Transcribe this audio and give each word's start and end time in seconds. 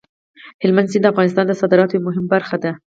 هلمند 0.63 0.91
سیند 0.91 1.03
د 1.05 1.11
افغانستان 1.13 1.45
د 1.47 1.51
صادراتو 1.61 1.93
یوه 1.97 2.05
مهمه 2.07 2.29
برخه 2.35 2.57
ده. 2.63 2.71